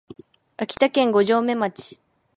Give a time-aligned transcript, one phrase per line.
[0.57, 1.99] 秋田県五城目町